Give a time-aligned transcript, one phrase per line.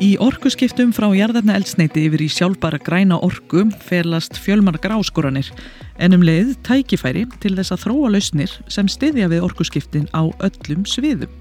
[0.00, 5.50] Í orkuskiptum frá jarðarna eldsneiti yfir í sjálfbara græna orku felast fjölmargar áskoranir
[5.98, 10.86] en um leið tækifæri til þess að þróa lausnir sem styðja við orkuskiptin á öllum
[10.86, 11.34] sviðum.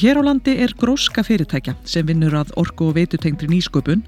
[0.00, 4.02] Hér á landi er gróska fyrirtækja sem vinnur að orku og veitutengri nýsköpun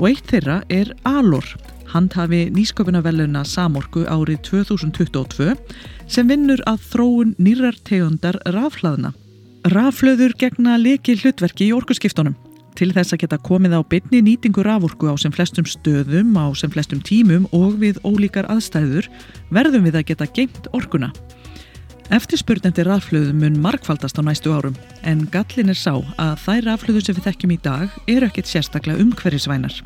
[0.00, 1.46] og eitt þeirra er Alor,
[1.94, 5.54] handhafi nýsköpunavelluna Samorku árið 2022
[6.10, 9.14] sem vinnur að þróun nýrar tegundar rafhlaðna.
[9.72, 12.34] Raflöður gegna leki hlutverki í orkuskiptunum.
[12.74, 16.72] Til þess að geta komið á bytni nýtingu raforku á sem flestum stöðum, á sem
[16.74, 19.06] flestum tímum og við ólíkar aðstæður
[19.54, 21.12] verðum við að geta geimt orkuna.
[22.12, 24.74] Eftirspurnendi raflöðum mun markfaldast á næstu árum
[25.08, 29.00] en gallin er sá að þær raflöður sem við þekkjum í dag eru ekkert sérstaklega
[29.00, 29.78] umhverjusvænar.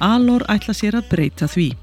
[0.00, 1.74] Alor ætla sér að breyta því.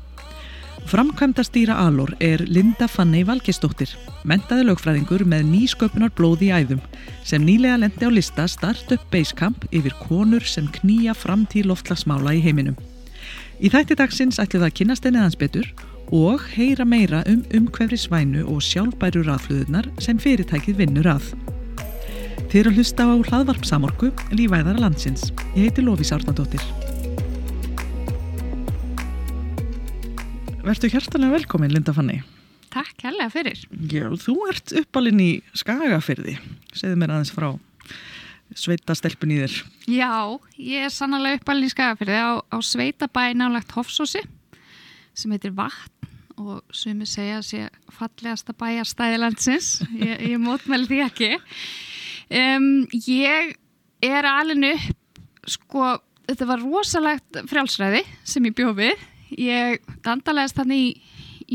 [0.88, 3.92] Framkvæmda stýra Alor er Linda Fanny Valgistóttir,
[4.26, 6.82] mentaði lögfræðingur með nýsköpunar blóði í æðum
[7.28, 12.80] sem nýlega lendi á lista Startup Basecamp yfir konur sem knýja framtíð loftlagsmála í heiminum.
[13.62, 15.70] Í þætti dagsins ætlum það að kynast henni aðans betur
[16.16, 21.34] og heyra meira um umhverfri svænu og sjálfbæru rafluðunar sem fyrirtækið vinnur að.
[22.48, 25.34] Þeir að hlusta á hlaðvarpsamorku Lífæðara landsins.
[25.54, 26.64] Ég heiti Lófi Sárnadóttir.
[30.68, 32.18] Vertu hjartalega velkomin, Linda Fanny.
[32.74, 33.60] Takk hérlega fyrir.
[33.88, 36.34] Já, þú ert uppalinn í Skagafyrði.
[36.76, 37.54] Segðu mér aðeins frá
[38.52, 39.56] sveita stelpun í þér.
[39.88, 40.12] Já,
[40.60, 44.26] ég er sannlega uppalinn í Skagafyrði á, á sveitabæ nálagt Hofsósi
[45.16, 47.64] sem heitir Vatn og sem ég segja sé
[47.96, 49.74] fallegasta bæjarstæðilandsins.
[50.04, 51.36] Ég, ég mótmæli því ekki.
[52.28, 52.72] Um,
[53.08, 53.56] ég
[54.04, 55.92] er alveg upp, sko,
[56.28, 60.92] þetta var rosalegt frjálsræði sem ég bjóð við ég dandalegast þannig í,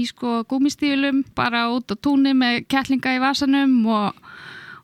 [0.03, 4.19] í sko gúmistílum bara út á túnni með kettlinga í vasanum og,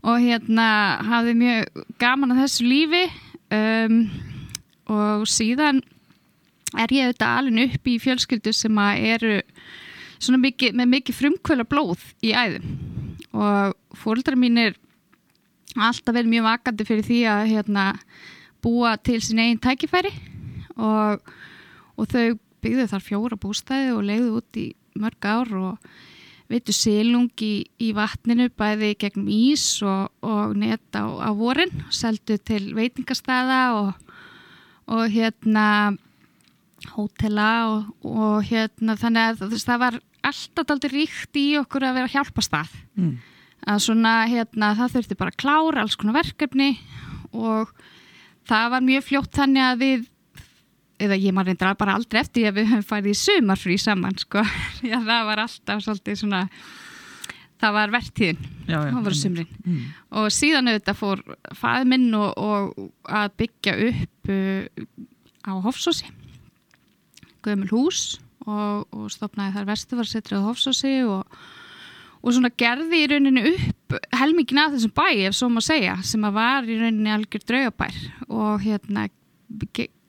[0.04, 0.68] og hérna
[1.08, 3.04] hafði mjög gaman að þessu lífi.
[3.48, 4.00] Um,
[4.88, 5.80] og síðan
[6.76, 9.36] er ég auðvitað alveg upp í fjölskyldu sem að eru
[10.40, 12.74] mikið, með mikið frumkvöla blóð í æðum.
[13.32, 14.76] Og fólkdra mín er
[15.76, 17.86] alltaf verið mjög vakandi fyrir því að hérna,
[18.64, 20.10] búa til sín einn tækifæri
[20.76, 21.22] og,
[21.94, 25.90] og þau byggðu þar fjóra bústæði og leiðu út í mörg ár og
[26.48, 32.38] veitu silung í, í vatninu bæði gegnum ís og, og net á, á vorin seldu
[32.40, 34.12] til veitingastæða og,
[34.88, 35.66] og hérna
[36.94, 39.98] hótela og, og hérna þannig að þess, það var
[40.28, 43.12] alltaf aldrei ríkt í okkur að vera hjálpastað mm.
[43.74, 46.70] að svona hérna það þurfti bara að klára alls konar verkefni
[47.34, 47.72] og
[48.48, 50.06] það var mjög fljótt þannig að við
[50.98, 54.44] eða ég maður reyndar bara aldrei eftir að við höfum farið í sumarfrí saman sko,
[54.90, 56.44] já það var alltaf svolítið svona
[57.58, 59.52] það var verðtíðin, það var sumrin.
[59.64, 59.84] Mm.
[60.20, 61.22] og síðan auðvitað fór
[61.58, 64.88] fæð minn og, og að byggja upp uh,
[65.42, 66.10] á Hofsósi.
[67.46, 68.02] Gömul hús
[68.46, 71.38] og, og stopnaði þar vestufarsetri á Hofsósi og,
[72.22, 76.26] og svona gerði í rauninu upp helmingin af þessum bæ ef svo maður segja, sem
[76.28, 78.02] að var í rauninu algjör draugabær.
[78.28, 79.08] Og hérna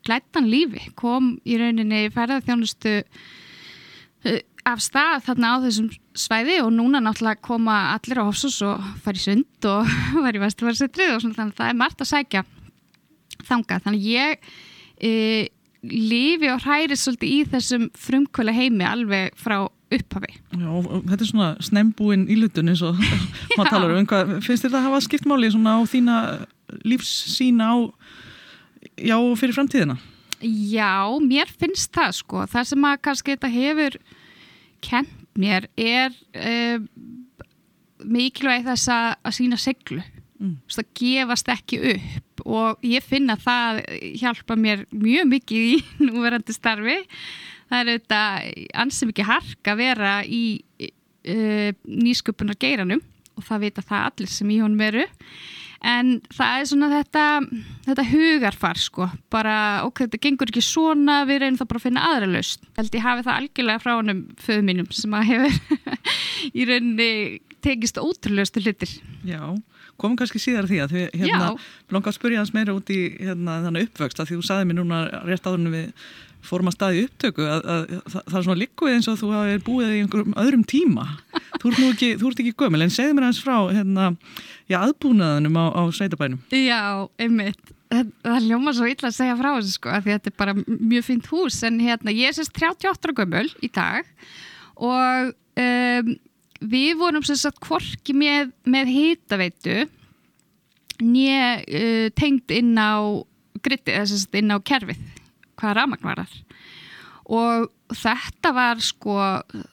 [0.06, 7.00] glættan lífi kom í rauninni ferðarþjónustu uh, af stað þarna á þessum svæði og núna
[7.02, 9.88] náttúrulega koma allir á Hofsús og fara í sund og
[10.24, 12.44] fara í Vesturvarsetrið og svona þannig að það er margt að sækja
[13.48, 14.50] þangað þannig ég
[15.00, 15.12] e,
[15.82, 20.36] lífi og hræri svolítið í þessum frumkvöla heimi alveg frá upphafi.
[20.54, 20.70] Já,
[21.08, 22.98] þetta er svona snembúin ílutun eins og
[23.56, 26.18] maður talar um, hvað, finnst það að hafa skiptmáli svona á þína
[26.86, 27.76] lífssína á
[29.00, 29.98] já, fyrir framtíðina?
[30.40, 32.44] Já, mér finnst það sko.
[32.48, 33.96] Það sem að kannski þetta hefur
[34.84, 36.80] kent mér er uh,
[38.00, 40.00] mikilvæg þess að, að sína seglu.
[40.40, 40.56] Mm.
[40.72, 43.82] Það gefast ekki upp og ég finna það
[44.16, 45.78] hjálpa mér mjög mikið í
[46.08, 46.98] núverandi starfi.
[47.70, 48.50] Það er auðvitað
[48.82, 50.44] ansið mikið hark að vera í
[50.80, 53.04] uh, nýsköpunar geiranum
[53.36, 55.04] og það vita það allir sem í honum veru
[55.80, 57.24] en það er svona þetta,
[57.86, 59.54] þetta hugarfar sko, bara
[59.86, 62.66] ok, þetta gengur ekki svona, við reynum það bara að finna aðra löst.
[62.76, 66.00] Held ég hafi það algjörlega frá hannum föðu mínum sem að hefur
[66.58, 67.10] í rauninni
[67.64, 68.96] tekist ótrúleustu hlutir.
[69.26, 69.42] Já,
[70.00, 71.52] komum kannski síðar því að þið hérna,
[71.92, 75.04] langar að spurja hans meira út í hérna, uppvöxt að því þú saði mér núna
[75.28, 75.88] rétt áðurinn við
[76.44, 79.58] fórum að staði upptöku að, að, að það er svona likkuð eins og þú hafi
[79.66, 81.04] búið í einhverjum öðrum tíma
[81.60, 84.06] þú ert, ekki, þú ert ekki gömul en segð mér hans frá hérna,
[84.70, 86.40] já, aðbúnaðunum á, á sveitabænum.
[86.54, 86.80] Já,
[87.20, 87.74] einmitt.
[87.90, 91.30] Það ljóma svo illa að segja frá þessu sko því þetta er bara mjög fint
[91.32, 91.58] hús.
[91.66, 94.06] En hérna ég er sérst 38 gömul í dag
[94.80, 96.12] og um,
[96.60, 99.80] við vorum sem sagt hvorki með, með hitaveitu
[101.00, 103.00] nýja uh, tengd inn á
[103.64, 105.00] gritti, eða sagt inn á kerfið
[105.60, 106.38] hvaða rafmagn var þar
[107.30, 109.16] og þetta var sko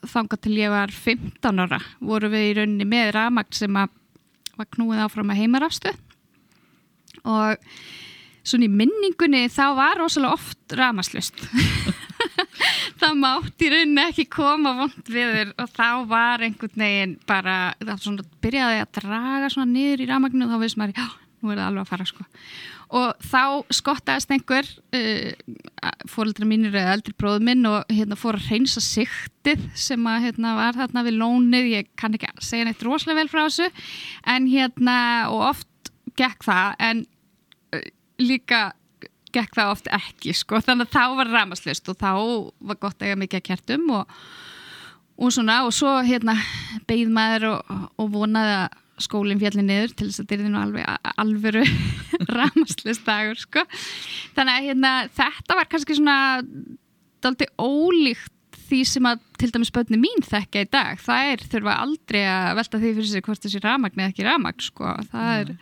[0.06, 3.94] þangað til ég var 15 ára voru við í rauninni með rafmagn sem að
[4.58, 5.92] var knúið áfram að heimarafstu.
[7.28, 7.60] Og
[8.48, 11.42] svona í minningunni þá var rosalega oft rafmagnslust
[13.02, 17.58] það mátt í rauninni ekki koma vond við þér og þá var einhvern veginn bara,
[17.82, 21.08] það svona byrjaði að draga svona niður í rafmagninu og þá veist maður, já,
[21.42, 22.28] nú er það alveg að fara sko
[22.88, 25.32] og þá skottaðist einhver uh,
[26.08, 30.56] fóröldra mínir eða eldri bróðu minn og hérna fór að reynsa siktið sem að hérna
[30.60, 33.70] var þarna við lónið, ég kann ekki segja neitt rosalega vel frá þessu.
[34.28, 34.98] En hérna
[35.34, 37.06] og oft gekk það en
[37.76, 37.88] uh,
[38.24, 38.70] líka
[39.36, 40.62] gekk það oft ekki sko.
[40.64, 42.12] Þannig að þá var ramaslust og þá
[42.72, 44.18] var gott að eiga mikið að kertum og,
[45.20, 45.62] og svona.
[45.68, 46.38] Og svo hérna
[46.90, 50.62] beigð maður og, og vonaði að skólinn fjalli niður til þess að þetta er nú
[50.62, 51.64] alveg alvöru
[52.38, 53.66] ramaslust dagur sko.
[54.38, 56.18] þannig að hérna, þetta var kannski svona
[57.24, 58.34] daldi ólíkt
[58.68, 62.56] því sem að til dæmis börni mín þekka í dag það er þurfa aldrei að
[62.60, 64.96] velta því fyrir sig hvort þessi ramagn eða ekki ramagn sko.
[65.12, 65.54] það er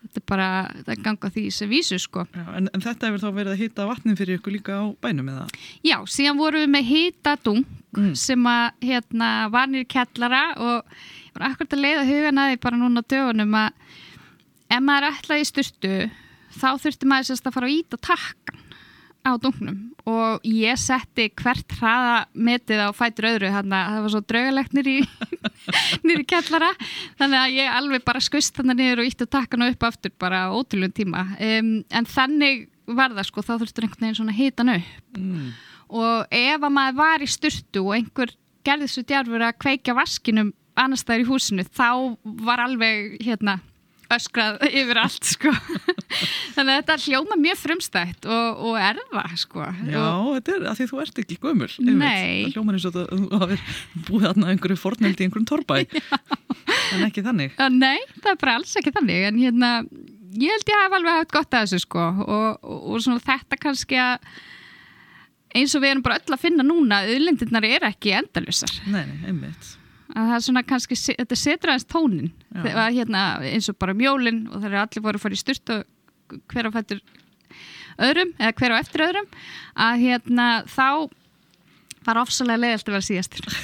[0.00, 0.48] þetta er bara,
[0.86, 2.24] það ganga því sem vísu sko.
[2.32, 5.28] Já, en, en þetta hefur þá verið að hýta vatnin fyrir ykkur líka á bænum
[5.32, 5.46] eða?
[5.86, 7.64] Já, síðan vorum við með hýtadung
[7.96, 8.12] mm.
[8.18, 10.94] sem að hérna var nýri kellara og
[11.30, 13.70] ég var akkurat að leiða hugan að því bara núna dögunum að
[14.70, 15.94] ef maður ætlaði í styrtu
[16.58, 18.66] þá þurfti maður sérst að fara að íta takkan
[19.20, 24.12] á dungnum og ég setti hvert hraða metið á fætur öðru þannig að það var
[24.14, 24.94] svo draugalegt nýri
[26.06, 26.70] nýri kellara
[27.20, 30.96] þannig að ég alveg bara skust þannig niður og ítti takkan upp aftur bara ótrúlega
[31.02, 31.26] tíma.
[31.36, 35.18] Um, en þannig var það sko þá þurftur einhvern veginn svona hitan upp.
[35.18, 35.50] Mm.
[35.90, 38.32] og ef að maður var í styrtu og einhver
[38.64, 41.90] gerði svo djárfur að kveika vaskinum annars staðar í húsinu þá
[42.46, 43.60] var alveg hérna
[44.10, 45.52] öskrað yfir allt sko.
[46.56, 49.66] Þannig að þetta hljóma mjög frumstætt og, og erfa sko.
[49.86, 52.06] Já, og, þetta er að því þú ert ekki gömul Nei.
[52.10, 53.66] Það hljóma eins og þú hafið
[54.08, 55.76] búið aðna einhverju forneldi í einhverjum torbæ
[56.96, 57.54] en ekki þannig.
[57.54, 59.26] Já, Nei, það er bara alls ekki þannig.
[59.30, 59.72] En hérna,
[60.42, 62.08] ég held ég haf alveg haft gott að þessu sko.
[62.26, 64.32] Og, og þetta kannski að
[65.56, 69.76] eins og við erum bara öll að finna núna auðlindirnar er ekki endalusar Nei, einmitt
[70.14, 74.44] að það er svona kannski, þetta setur aðeins tónin þegar hérna eins og bara mjólin
[74.50, 77.00] og það er allir voru að fara í styrst og hver á fættur
[78.00, 79.30] öðrum eða hver á eftir öðrum
[79.86, 80.86] að hérna þá
[82.06, 83.50] var ofsalega leiðilt að vera síðastur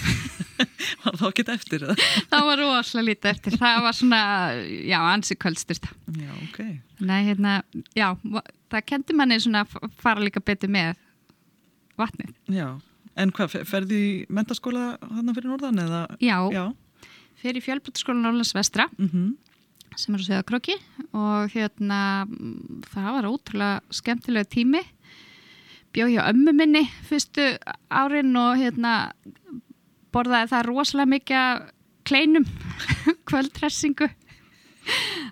[1.03, 2.03] Var það ekki eftir það?
[2.33, 3.57] Það var rosalega lítið eftir.
[3.61, 4.21] Það var svona,
[4.89, 6.61] já, ansi kvöldstyrsta Já, ok.
[7.05, 7.57] Nei, hérna,
[7.97, 8.07] já,
[8.73, 10.97] það kendi manni svona að fara líka betur með
[12.01, 12.33] vatnið.
[12.57, 12.69] Já
[13.17, 16.03] En hvað, ferði í mentaskóla hann fyrir norðan eða?
[16.21, 16.65] Já, Já.
[17.41, 19.31] fyrir fjölbrytaskóla Norrlands vestra mm -hmm.
[19.97, 20.77] sem er á Söðakröki
[21.13, 22.29] og hérna
[22.93, 24.83] það var ótrúlega skemmtilega tími
[25.93, 27.57] bjóð hjá ömmu minni fyrstu
[27.91, 29.13] árin og hérna
[30.13, 31.73] borðaði það rosalega mikið
[32.05, 32.47] kleinum
[33.29, 34.09] kvöldressingu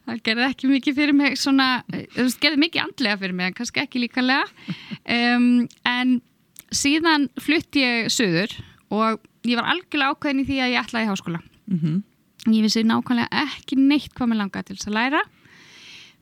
[0.05, 1.85] það gerði ekki mikið fyrir mig svona,
[2.15, 4.45] það gerði mikið andlega fyrir mig en kannski ekki líkalega
[5.37, 6.21] um, en
[6.77, 8.53] síðan flutt ég söður
[8.95, 11.41] og ég var algjörlega ákveðin í því að ég ætlaði í háskóla.
[11.65, 12.03] Mm -hmm.
[12.55, 15.23] ég vissi nákvæmlega ekki neitt hvað mér langaði til þess að læra.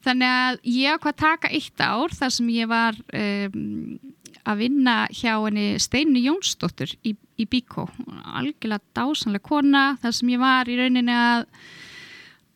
[0.02, 3.98] Þannig að ég ákvað að taka eitt ár þar sem ég var um,
[4.42, 7.86] að vinna hjá henni Steinu Jónsdóttur í, í Bíkó.
[8.34, 11.46] Algjörlega dásanlega kona þar sem ég var í rauninni að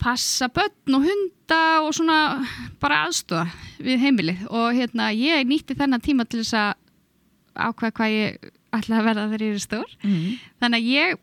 [0.03, 2.19] passa börn og hunda og svona
[2.83, 3.47] bara aðstofa
[3.79, 4.43] við heimilið.
[4.51, 6.75] Og hérna ég nýtti þennan tíma til þess að
[7.57, 10.29] ákvað hvað ég ætla að verða þegar ég er stór mm.
[10.63, 11.19] þannig að ég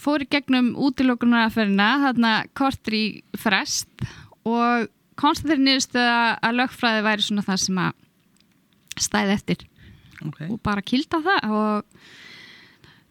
[0.00, 3.04] fór í gegnum útilókunaraferina þarna kortur í
[3.38, 4.06] frest
[4.48, 4.88] og
[5.20, 9.64] konstatir nýðustuða að lögfræði væri svona það sem að stæði eftir
[10.26, 10.48] okay.
[10.48, 12.04] og bara kilda það og,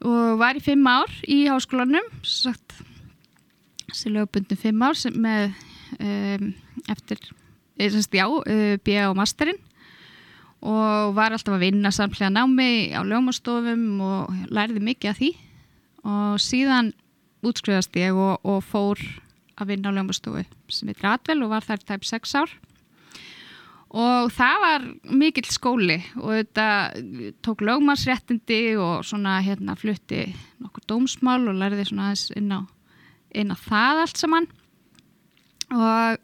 [0.09, 2.79] og var í fimm ár í háskólanum sagt
[3.93, 5.53] sem lögbundum fimm ár með
[5.97, 6.51] um,
[6.89, 7.21] eftir,
[7.79, 9.09] eða já, uh, B.A.
[9.09, 9.61] og masterinn
[10.59, 15.29] og var alltaf að vinna samlega námi á lögumastofum og læriði mikið af því.
[16.09, 16.91] Og síðan
[17.45, 18.99] útskriðast ég og, og fór
[19.59, 22.51] að vinna á lögumastofu sem heitir Atvel og var þær tæp 6 ár.
[23.89, 24.83] Og það var
[25.17, 26.67] mikill skóli og þetta
[27.45, 30.27] tók lögumarsréttindi og svona hérna flutti
[30.61, 32.61] nokkur dómsmál og læriði svona aðeins inn á,
[33.33, 34.49] inn á það allt saman.
[35.73, 36.19] Og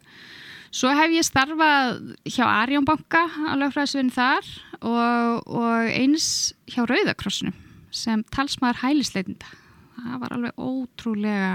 [0.76, 4.48] Svo hef ég starfað hjá Arjónbanka á lögfræðisvinni þar
[4.84, 6.26] og, og eins
[6.68, 7.54] hjá Rauðakrossinu
[7.96, 9.48] sem talsmaður hælisleitinda.
[9.96, 11.54] það var alveg ótrúlega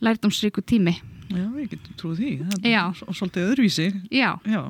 [0.00, 0.94] lærdomsríku tími
[1.26, 2.30] Já, ég get trúið því.
[2.46, 2.82] Það Já.
[2.86, 3.86] er Svolítið öðruvísi.
[4.14, 4.62] já, Já.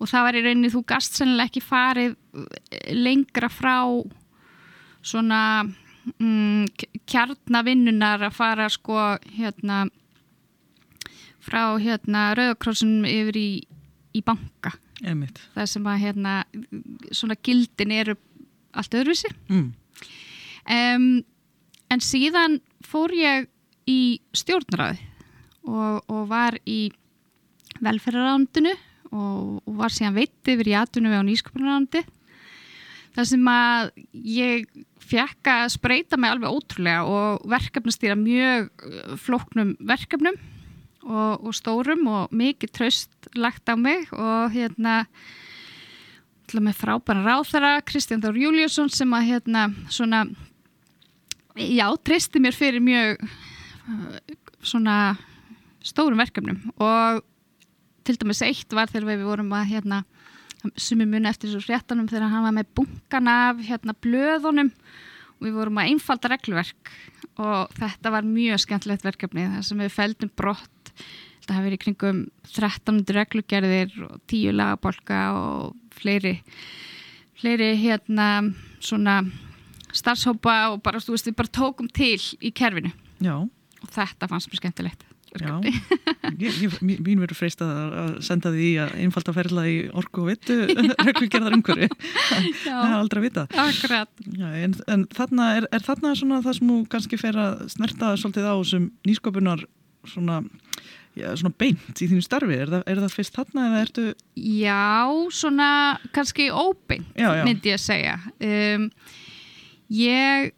[0.00, 2.16] og það var í rauninni þú gast sennilega ekki farið
[2.98, 3.76] lengra frá
[5.00, 5.40] svona
[6.18, 6.66] mm,
[7.08, 8.98] kjarnavinnunar að fara sko
[9.38, 9.86] hérna
[11.50, 13.48] frá hérna Rauðakrossunum yfir í,
[14.16, 15.40] í banka Emitt.
[15.56, 16.34] það sem að hérna
[17.16, 18.16] svona gildin eru
[18.78, 19.70] allt öðruvísi Mm.
[20.70, 21.06] um,
[21.90, 23.48] en síðan fór ég
[23.90, 25.00] í stjórnræði
[25.66, 26.92] og, og var í
[27.80, 28.72] velferðarándinu
[29.10, 32.04] og, og var síðan veitt yfir í atvinnu á nýsköpunarandi
[33.16, 34.68] þar sem að ég
[35.10, 40.38] fekk að spreita mig alveg ótrúlega og verkefnastýra mjög uh, flóknum verkefnum
[41.04, 45.04] og, og stórum og mikið tröst lagt á mig og hérna
[46.50, 50.24] með frábæra ráþara Kristján Þór Júliusson sem að hérna svona
[51.54, 54.16] já, treysti mér fyrir mjög uh,
[54.58, 54.96] svona
[55.86, 57.22] stórum verkefnum og
[58.04, 60.02] til dæmis eitt var þegar við vorum að hérna
[60.74, 64.72] sumi muni eftir þessu fréttanum þegar hann var með bunkan af hérna blöðunum
[65.38, 66.92] og við vorum að einfalda regluverk
[67.40, 70.79] og þetta var mjög skemmtilegt verkefni þar sem við feldum brott
[71.40, 76.36] þetta hafi verið í kringum 1300 reglugerðir og 10 lagabólka og fleiri
[77.40, 78.30] fleiri hérna
[78.84, 79.22] svona
[79.96, 83.36] starfshópa og bara, þú veist, við bara tókum til í kerfinu Já.
[83.40, 85.06] og þetta fannst mér skemmtilegt
[85.38, 85.60] Já,
[86.82, 90.56] mín verður freist að, senda því að einfalda ferla í orku og vittu
[91.06, 91.88] reglugerðar umhverfi.
[92.64, 93.44] Það er aldrei að vita.
[94.26, 98.10] Já, en, en þarna er, er þarna svona það sem þú kannski fer að snerta
[98.18, 99.62] svolítið á sem nýsköpunar
[100.10, 100.40] svona,
[101.18, 102.56] já, svona beint í þínu starfi.
[102.56, 104.04] Er það, er það fyrst þarna eða ertu...
[104.36, 105.68] Já, svona
[106.14, 107.44] kannski óbeint, Já, já.
[107.48, 108.16] myndi ég að segja.
[108.50, 108.86] Um,
[110.00, 110.52] ég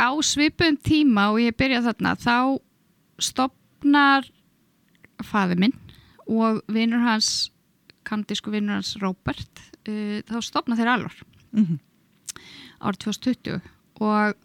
[0.00, 2.36] á svipum tíma og ég byrja þarna, þá
[3.22, 4.26] stopnar
[5.22, 5.78] faði minn
[6.26, 7.50] og vinnur hans,
[8.08, 11.78] kandísku vinnur hans Robert, uh, þá stopna þeir alvar Mm
[12.82, 13.60] árið 2020
[14.02, 14.38] og,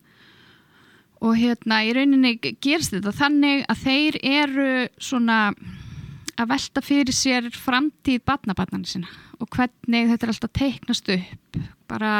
[1.23, 4.71] og hérna í rauninni gerst þetta þannig að þeir eru
[5.01, 5.39] svona
[6.37, 9.09] að velta fyrir sér framtíð batnabatnarnir sinna
[9.41, 11.59] og hvernig þetta er alltaf teiknast upp.
[11.89, 12.13] Bara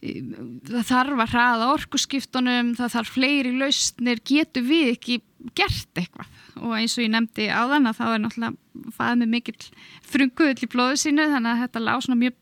[0.00, 5.18] það þarf að hraða orkuskiptunum, það þarf fleiri lausnir, getur við ekki
[5.58, 6.30] gert eitthvað?
[6.60, 9.68] Og eins og ég nefndi á þann að þá er náttúrulega fæðið með mikill
[10.12, 12.38] frunguðl í blóðu sínu þannig að þetta lág svona mjög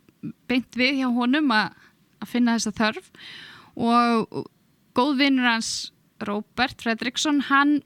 [0.51, 1.75] beint við hjá honum að,
[2.23, 3.11] að finna þessa þörf.
[3.79, 4.39] Og
[4.97, 5.93] góð vinnur hans
[6.25, 7.79] Róbert Fredriksson hann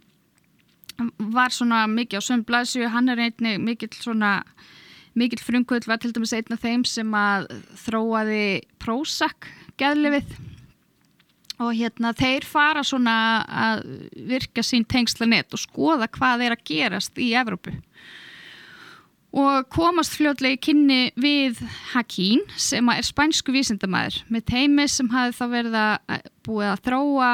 [1.33, 4.43] var svona mikið á söm blæsju, hann er einni mikill svona
[5.19, 7.49] mikill frunguðl var til dæmis einn af þeim sem að
[7.85, 8.45] þróaði
[8.81, 9.49] Prozac
[9.81, 10.37] geðlifið
[11.63, 13.17] og hérna þeir fara svona
[13.47, 13.85] að
[14.29, 17.75] virka sín tengslanett og skoða hvað er að gerast í Evrópu
[19.33, 21.63] og komast fljótlega í kynni við
[21.93, 27.31] Hakín sem er spænsku vísindamæður með teimi sem hafi þá verið að búið að þróa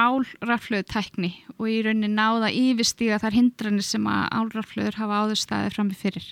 [0.00, 5.76] álraflöðu tækni og í rauninni náða yfirstíga þar hindranir sem að álraflöður hafa áður staðið
[5.76, 6.28] frammi fyrir.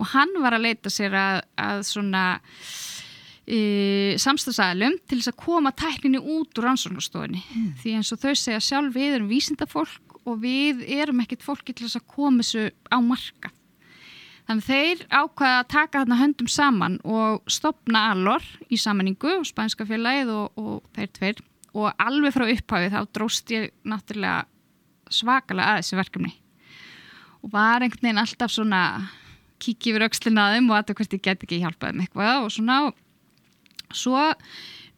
[0.00, 2.24] Og hann var að leita sér að, að svona
[3.44, 3.58] e,
[4.22, 7.72] samstagsæðlum til þess að koma tækninni út úr rannsóknastofinni mm.
[7.82, 11.88] því eins og þau segja sjálf við erum vísindafólk og við erum ekkit fólki til
[11.88, 13.52] þess að koma þessu á marka
[14.48, 19.86] þannig þeir ákvaða að taka þarna höndum saman og stopna allor í sammenningu og spænska
[19.88, 21.42] félagið og, og þeir tveir.
[21.72, 24.44] Og alveg frá upphafi þá dróst ég náttúrulega
[25.12, 26.32] svakalega að þessi verkefni.
[27.42, 28.82] Og var einhvern veginn alltaf svona
[29.62, 32.52] kikið yfir aukslinn að þeim og að hvert ég get ekki hjálpað um eitthvað og
[32.52, 32.78] svona.
[33.92, 34.26] Svo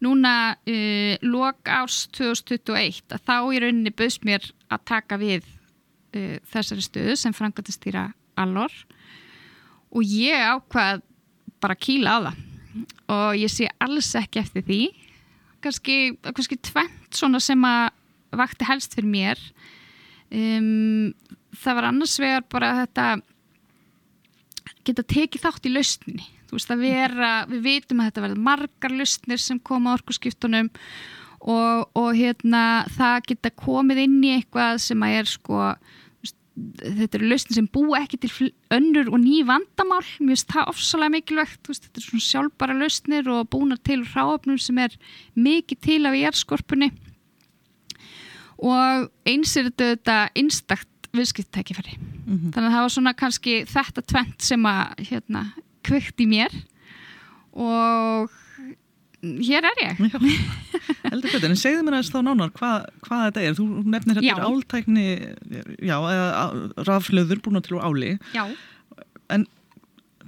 [0.03, 6.37] núna uh, lok árs 2021 að þá í rauninni bauðs mér að taka við uh,
[6.51, 8.95] þessari stöðu sem frangatistýra allor og
[10.03, 11.03] ég ákvað
[11.63, 12.41] bara kýla á það.
[13.15, 14.81] Og ég sé alls ekki eftir því.
[15.63, 17.93] Kannski, kannski tvent svona sem að
[18.35, 19.41] vakti helst fyrir mér.
[20.33, 21.13] Um,
[21.55, 23.09] það var annars vegar bara þetta
[24.85, 26.25] geta tekið þátt í lausninni.
[26.45, 30.69] Þú veist að vera, við vitum að þetta verður margar lausnir sem koma á orkuskiptunum.
[31.45, 35.59] Og, og hérna það geta komið inn í eitthvað sem að er sko
[36.55, 40.05] þetta eru lausnir sem búa ekki til önnur og ný vandamál.
[40.19, 44.59] Mér finnst það ofsalega mikilvægt veist, þetta er svona sjálfbara lausnir og búna til ráöfnum
[44.61, 44.95] sem er
[45.35, 46.91] mikið til af jærskorpunni
[48.63, 52.51] og eins er þetta, einstakt viðskipttækifæri mm -hmm.
[52.53, 55.43] þannig að það var svona kannski þetta tvent sem að hérna,
[55.83, 56.51] kvökt í mér.
[57.53, 58.31] Og
[59.45, 59.99] hér er ég.
[61.05, 63.57] Heldur betur, en segðu mér aðeins þá nánar hvað, hvað þetta er.
[63.59, 65.05] Þú nefnir þetta er áltækni,
[65.89, 68.11] já, eða rafhlöður búin til úr áli.
[68.35, 68.45] Já.
[69.33, 69.45] En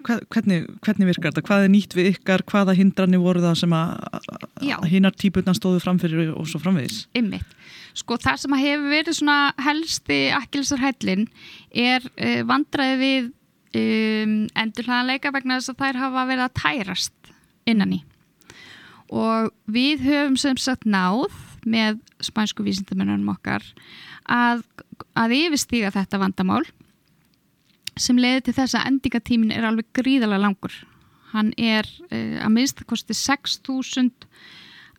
[0.07, 1.45] hve- hvernig, hvernig virkar þetta?
[1.49, 2.43] Hvað er nýtt við ykkar?
[2.49, 7.03] Hvaða hindranir voru það sem að hinnar típutna stóðu framfyrir og svo framvegis?
[7.17, 7.45] Ymmit.
[7.97, 11.23] Sko það sem að hefur verið svona helsti akkilsarhællin
[11.73, 13.31] er uh, vandræði við
[13.77, 17.31] um, endurhlaðanleika vegna þess að þær hafa verið að tærast
[17.67, 18.03] innan í.
[19.07, 21.31] Og við höfum sem sagt náð
[21.67, 23.63] með spænsku vísindamennunum okkar
[24.27, 24.63] að,
[25.15, 26.63] að yfirstíga þetta vandamál
[27.97, 30.73] sem leiði til þess að endingatímin er alveg gríðalega langur.
[31.33, 34.27] Hann er uh, að minnst kosti 6.000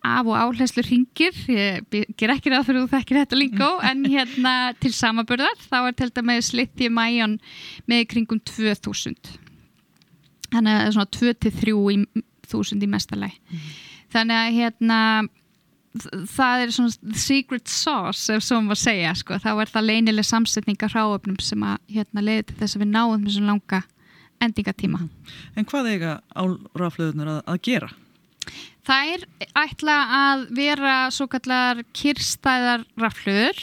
[0.08, 4.04] af og áherslu ringir, ég ger ekki ráð fyrir að þú þekkir þetta líka en
[4.06, 7.36] hérna til samaburðar þá er til dæmis lithium ion
[7.90, 9.32] með í kringum 2000
[10.52, 13.34] þannig að það er svona 2-3 þúsund í mestalæg
[14.12, 15.00] þannig að hérna
[16.28, 20.82] það er svona secret sauce ef svo maður segja sko, þá er það leynileg samsetning
[20.84, 23.80] af hráöfnum sem að hérna leiði til þess að við náðum þessum langa
[24.44, 25.00] endingatíma
[25.58, 27.90] En hvað eiga álrafhlöðunar að, að gera?
[28.88, 29.24] Þær
[29.64, 33.58] ætla að vera svo kallar kyrstæðar rafluður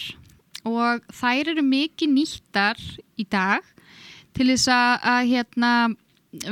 [0.65, 2.81] og þær eru mikið nýttar
[3.17, 3.65] í dag
[4.35, 5.71] til þess að, að hérna,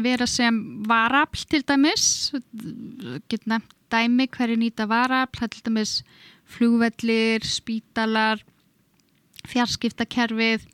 [0.01, 2.05] vera sem varafl til dæmis,
[3.29, 4.87] get nefnt dæmi hverju nýta
[5.39, 6.03] til dæmis
[6.53, 8.41] flugvellir, spítalar,
[9.47, 10.65] fjarskiptakerfið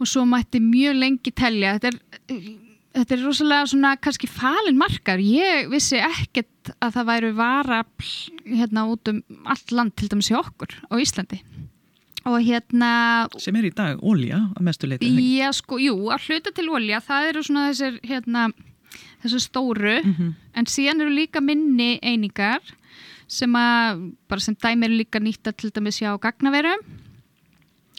[0.00, 1.78] og svo mætti mjög lengi telja.
[1.78, 2.64] Þetta er
[2.94, 8.10] þetta er rosalega svona kannski falin markar ég vissi ekkert að það væru varafl
[8.46, 11.40] hérna út um allt land til dæmis í okkur á Íslandi
[12.24, 12.92] og hérna
[13.42, 15.10] Sem er í dag ólja að mestu leiti.
[15.10, 18.46] já sko, jú, að hluta til olja það eru svona þessir hérna
[19.24, 20.34] þessu stóru, Mhm.
[20.54, 22.60] en síðan eru líka minni einingar
[23.26, 26.82] sem að, bara sem dæmi eru líka nýtta til dæmis hjá gagnaverum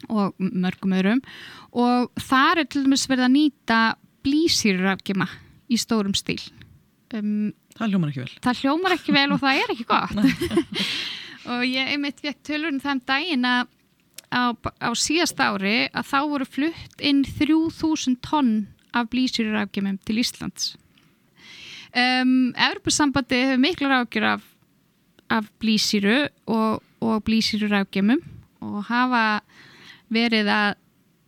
[0.10, 1.22] og mörgum öðrum.
[1.74, 3.80] Og þar er til dæmis verið að nýta
[4.24, 5.28] blísýrurafgjuma
[5.72, 6.42] í stórum stíl.
[7.14, 8.36] Um, Það hljómar ekki vel.
[8.42, 10.16] það hljómar ekki vel og það er ekki gott.
[11.52, 13.68] Og ég einmitt fekk tölurinn þann daginn að
[14.34, 14.42] á,
[14.82, 20.72] á síðast ári að þá voru flutt inn 3000 tonn af blísýrurafgjumum til Íslands
[21.96, 24.46] um, Evropasambandi hefur mikla rákjur af,
[25.32, 28.22] af blísýru og, og blísýrurafgjumum
[28.66, 29.26] og hafa
[30.14, 30.70] verið að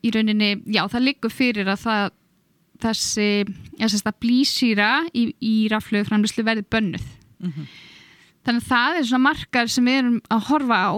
[0.06, 2.08] í rauninni, já það liggur fyrir að það
[2.84, 3.30] þessi,
[3.82, 7.08] að blísýra í, í raflögu framlýslu verði bönnuð.
[8.48, 10.92] Þannig að það er svona markar sem við erum að horfa á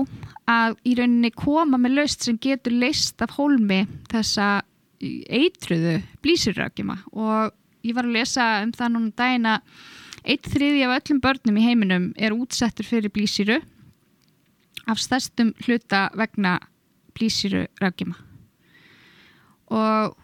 [0.49, 4.61] að í rauninni koma með laust sem getur leist af hólmi þessa
[4.99, 7.55] eitruðu blísýrrakjuma og
[7.85, 9.83] ég var að lesa um það núna um daginn að
[10.29, 13.59] eitt þriði af öllum börnum í heiminum er útsettur fyrir blísýru
[14.89, 16.57] af stærstum hluta vegna
[17.17, 18.17] blísýru rakjuma
[19.69, 20.17] og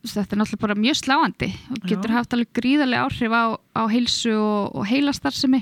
[0.00, 2.16] þetta er náttúrulega bara mjög sláandi og getur Já.
[2.16, 3.44] haft alveg gríðarlega áhrif á,
[3.76, 5.60] á heilsu og, og heilastarfsemi.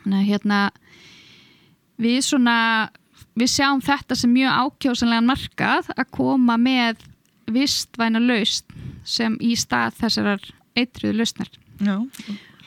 [0.00, 0.60] Þannig að hérna
[2.00, 2.56] við svona
[3.36, 7.04] við sjáum þetta sem mjög ákjósanlegan markað að koma með
[7.52, 8.70] vistvæna laust
[9.04, 10.44] sem í stað þessarar
[10.76, 11.50] eitruðu lausnar.
[11.80, 11.96] Já,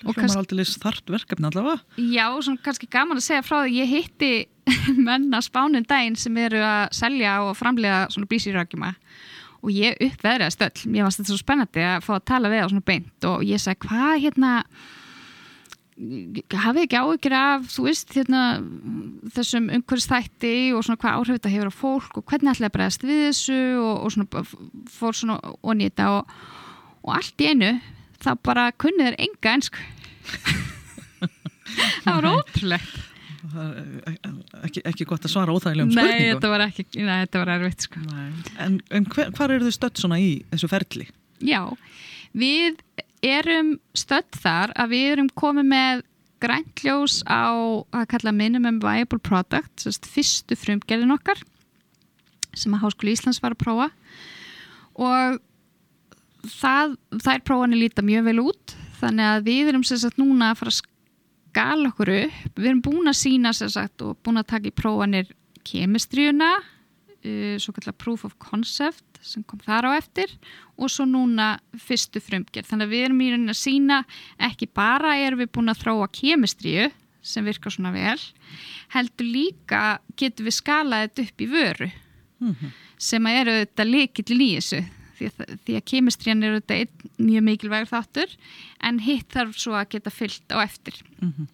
[0.05, 1.79] Og hljómar kannski- aldrei þart verkefni allavega.
[1.97, 4.31] Já, svona kannski gaman að segja frá því ég hitti
[5.07, 8.91] menn að spánin daginn sem eru að selja og framlega svona blísýrakjuma
[9.65, 12.67] og ég uppveðraði stöll, mér varst þetta svo spennandi að fá að tala við á
[12.69, 13.25] svona beint.
[13.25, 14.51] Og ég sagði hvað hérna
[15.97, 18.41] hafið ekki áhyggjur af þú veist hérna
[19.33, 23.05] þessum umhverfstætti og svona hvað áhrif þetta hefur á fólk og hvernig ætlaði að bregðast
[23.07, 24.43] við þessu og, og svona
[24.93, 26.37] fór svona onni þetta og,
[27.01, 27.73] og allt í einu
[28.21, 29.81] þá bara kunnið þeir enga ennsku
[32.05, 33.03] það var ótrúlegt
[33.57, 36.33] er ekki, ekki gott að svara óþægilegum Nei, spurningum.
[36.35, 38.01] þetta var ekki, nei, þetta var erfitt sko.
[38.03, 38.25] Nei.
[38.63, 41.07] En, en hver, hvar eru þið stött svona í þessu ferli?
[41.47, 41.61] Já,
[42.37, 42.81] við
[43.25, 46.03] erum stödd þar að við erum komið með
[46.43, 47.49] grænt ljós á
[47.95, 51.41] að kalla minimum viable product, fyrstu frumgerðin okkar
[52.57, 53.87] sem að Háskóli Íslands var að prófa.
[54.97, 55.39] Og
[56.57, 60.73] það, þær prófanir líta mjög vel út þannig að við erum sagt núna að fara
[60.73, 62.55] að skala okkur upp.
[62.57, 65.29] Við erum búin að sína sagt og búin að taka í prófanir
[65.67, 70.31] kemistriuna uh, svo kallar proof of concept sem kom þar á eftir
[70.77, 72.69] og svo núna fyrstu frumgerð.
[72.69, 73.99] Þannig að við erum í rauninni að sína
[74.49, 76.89] ekki bara erum við búin að þróa kemistriu
[77.27, 78.19] sem virkar svona vel
[78.93, 81.89] heldur líka getum við skalað þetta upp í vöru
[82.97, 84.83] sem að eru þetta líkill í þessu.
[85.17, 88.33] Því að, því að kemistriðan er þetta einn mjög mikilvægur þáttur
[88.85, 90.99] en hitt þarf svo að geta fyllt á eftir.
[91.17, 91.47] Mm -hmm.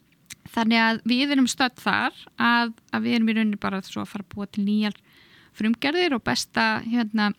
[0.54, 4.24] þannig að við erum stödd þar að, að við erum í rauninni bara að fara
[4.26, 4.98] að búa til nýjar
[5.54, 7.32] frumgerðir og besta hérna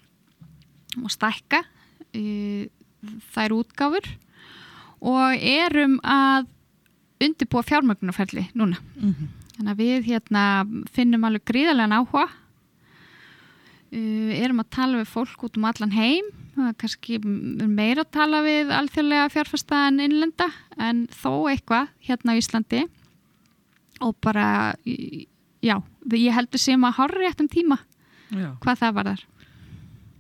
[1.02, 1.62] og stækka
[2.14, 2.68] e,
[3.34, 4.06] þær útgáfur
[5.04, 6.48] og erum að
[7.24, 8.78] undirbúa fjármögnarferli núna.
[8.96, 9.28] Mm -hmm.
[9.56, 10.44] þannig að við hérna
[10.92, 12.28] finnum alveg gríðarlegan áhuga.
[13.94, 16.24] Uh, erum að tala við fólk út um allan heim.
[16.78, 22.88] Kannski meira að tala við alþjóðlega fjárfæsta en innlenda en þó eitthvað hérna á Íslandi.
[24.00, 24.74] Og bara
[25.64, 27.78] já, ég heldur sem að horri eftir tíma
[28.30, 28.54] Já.
[28.62, 29.24] hvað það var þar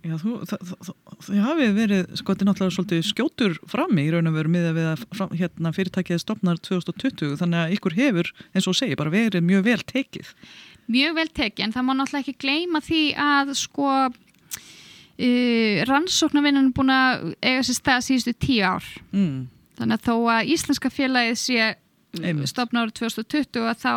[0.04, 4.04] Já, þú, það, það, það hafi verið sko, þetta er náttúrulega svolítið skjótur fram í
[4.12, 8.30] raun og veru miða við að fram, hérna, fyrirtækið stopnar 2020 þannig að ykkur hefur,
[8.52, 10.34] eins og segi, bara verið mjög vel tekið.
[10.92, 16.76] Mjög vel tekið, en það má náttúrulega ekki gleyma því að sko uh, rannsóknarvinnan er
[16.76, 18.90] búin að eiga sér stað síðustu tíu ár.
[19.14, 19.46] Mm.
[19.78, 21.70] Þannig að þó að Íslenska félagið sé.
[22.46, 23.94] Stopna árið 2020 að þá,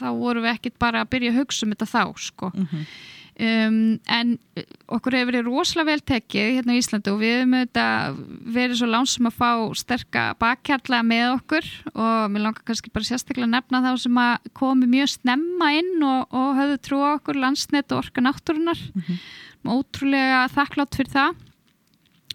[0.00, 2.50] þá vorum við ekkit bara að byrja að hugsa um þetta þá sko.
[2.54, 2.86] Mm -hmm.
[3.34, 4.38] Um, en
[4.86, 8.18] okkur hefur verið rosalega vel tekið hérna á Íslandi og við hefum auðvitað
[8.54, 13.48] verið svo lánsum að fá sterka bakkjarla með okkur og mér langar kannski bara sérstaklega
[13.48, 17.34] að nefna þá sem að komi mjög snemma inn og, og höfðu trú á okkur
[17.42, 19.18] landsnet og orka náttúrunar Mhm.
[19.66, 21.34] ótrúlega þakklátt fyrir það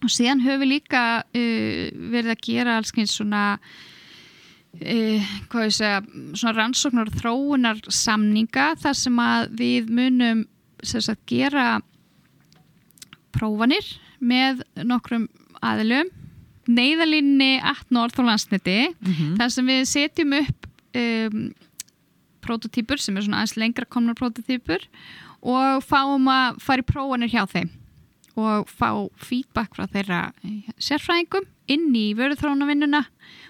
[0.04, 3.60] og síðan höfum við líka uh, verið að gera alls eins svona
[4.74, 6.02] uh, hvað ég segja
[6.38, 10.46] svona rannsóknar og þróunar samninga þar sem að við munum
[10.84, 11.80] sagt gera
[13.36, 13.86] prófanir
[14.20, 15.28] með nokkrum
[15.64, 16.10] aðilum
[16.70, 19.38] neyðalínni 18 orð og landsneti Mhm.
[19.40, 21.54] þar sem við setjum upp um,
[22.46, 24.86] prototýpur sem er svona aðeins lengra komnar prototýpur
[25.42, 27.70] og fáum að fara í prófanir hjá þeim
[28.40, 30.20] og fá feedback frá þeirra
[30.80, 33.04] sérfræðingum inn í vöruþrónavinnuna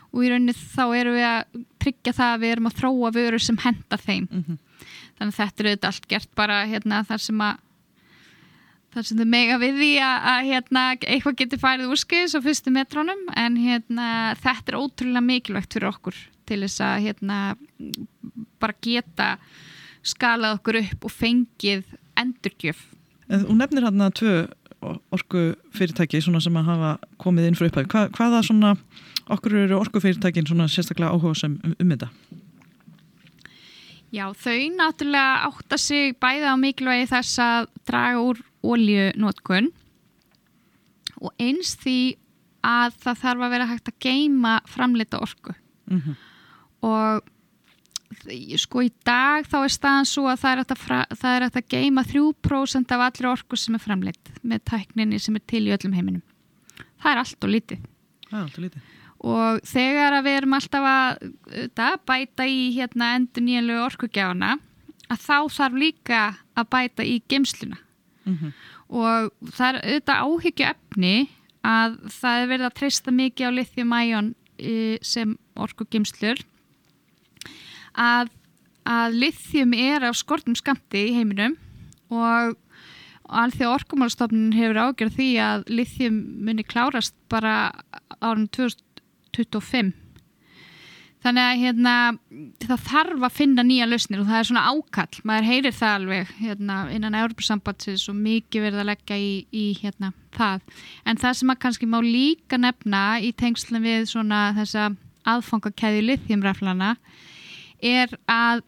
[0.10, 3.46] og í rauninni þá erum við að tryggja það að við erum að þróa vörur
[3.46, 4.28] sem henda þeim.
[4.32, 4.60] Mhm.
[5.20, 7.58] þannig að þetta er auðvitað allt gert bara hérna, þar sem að
[8.94, 12.74] þar sem þau mega við því að, að hérna, eitthvað getur farið úrskis á fyrstu
[12.74, 13.26] metrónum.
[13.38, 17.40] En hérna, þetta er ótrúlega mikilvægt fyrir okkur til þess að hérna,
[18.60, 19.28] bara geta
[20.02, 21.84] skalað okkur upp og fengið
[22.20, 22.82] endurgjöf.
[23.30, 24.36] En Þú nefnir hann að tvö
[24.82, 25.42] orku
[25.76, 27.90] fyrirtæki svona sem að hafa komið inn fyrir upphæð.
[27.92, 28.76] Hva, hvaða svona,
[29.32, 32.10] okkur eru orku fyrirtækin svona sérstaklega áhuga sem um, um þetta?
[34.10, 39.70] Já, þau náttúrulega átta sig bæði á mikilvægi þess að draga úr oljunótkun
[41.20, 42.00] og eins því
[42.66, 45.56] að það þarf að vera hægt að geima framleita orku
[45.90, 46.16] Mm -hmm.
[46.86, 47.24] og
[48.60, 51.60] sko í dag þá er staðan svo að það er hægt að, það er hægt
[51.60, 55.74] að geima 3% af allri orku sem er framleitt með tækninni sem er til í
[55.76, 56.24] öllum heiminum.
[57.04, 57.84] Það er allt og lítið
[58.30, 58.82] Það er alltaf lítið.
[59.20, 61.22] og þegar að við erum alltaf að
[61.54, 64.52] þetta, bæta í hérna endur nýjanlegu orkugjafana
[65.10, 66.20] að þá þarf líka
[66.56, 67.78] að bæta í geimsluna
[68.30, 68.52] Mm -hmm.
[68.90, 71.30] og það er auðvitað áhyggju efni
[71.64, 74.28] að það er verið að treysta mikið á lithium-ion
[75.02, 76.38] sem orkugeimslur
[78.00, 78.32] að,
[78.88, 81.58] að lithium er af skortum skamti í heiminum
[82.10, 82.58] og
[83.30, 87.72] alþjóð orkumálstofnun hefur ágjörð því að lithium muni klárast bara
[88.20, 89.94] árun 2025
[91.24, 91.94] þannig að hérna,
[92.64, 95.22] það þarf að finna nýja lausnir og það er svona ákall.
[95.28, 100.14] Maður heyrir það alveg hérna, innan Európa-sambandsins og mikið verið að leggja í, í hérna,
[100.36, 100.64] það.
[101.04, 104.90] En það sem að kannski má líka nefna í tengslum við svona þessa
[105.28, 106.94] aðfangakæði lithiumraflana
[107.82, 108.64] er að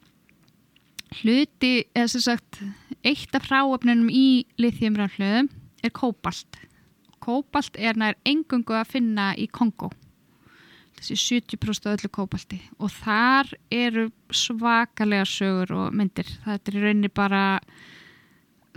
[1.22, 2.62] hluti, eða sem sagt
[3.04, 5.50] eitt af fráöfnunum í lithiumraflöðum
[5.84, 6.62] er kóbalt.
[7.22, 9.92] Kóbalt er nær engungu að finna í Kongo
[11.02, 12.60] þessi 70% af öllu kóbalti.
[12.80, 16.30] Og þar eru svakalega sögur og myndir.
[16.46, 17.44] Það er í rauninni bara